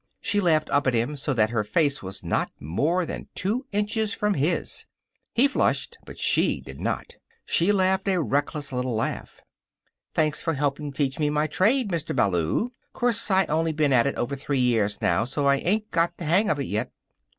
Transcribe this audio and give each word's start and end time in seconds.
She 0.19 0.39
laughed 0.41 0.71
up 0.71 0.87
at 0.87 0.95
him 0.95 1.15
so 1.15 1.31
that 1.35 1.51
her 1.51 1.63
face 1.63 2.01
was 2.01 2.23
not 2.23 2.49
more 2.59 3.05
than 3.05 3.27
two 3.35 3.67
inches 3.71 4.15
from 4.15 4.33
his. 4.33 4.87
He 5.35 5.47
flushed, 5.47 5.99
but 6.07 6.17
she 6.17 6.59
did 6.59 6.79
not. 6.81 7.17
She 7.45 7.71
laughed 7.71 8.07
a 8.07 8.19
reckless 8.19 8.73
little 8.73 8.95
laugh. 8.95 9.41
"Thanks 10.15 10.41
for 10.41 10.55
helping 10.55 10.91
teach 10.91 11.19
me 11.19 11.29
my 11.29 11.45
trade, 11.45 11.91
Mr. 11.91 12.15
Ballou. 12.15 12.71
'Course 12.93 13.29
I 13.29 13.45
only 13.45 13.73
been 13.73 13.93
at 13.93 14.07
it 14.07 14.15
over 14.15 14.35
three 14.35 14.57
years 14.57 14.99
now, 15.03 15.23
so 15.23 15.45
I 15.45 15.57
ain't 15.57 15.91
got 15.91 16.17
the 16.17 16.25
hang 16.25 16.49
of 16.49 16.57
it 16.57 16.65
yet." 16.65 16.91